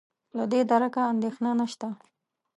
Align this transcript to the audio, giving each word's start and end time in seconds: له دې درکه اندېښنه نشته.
له 0.37 0.43
دې 0.51 0.61
درکه 0.71 1.01
اندېښنه 1.13 1.51
نشته. 1.59 1.87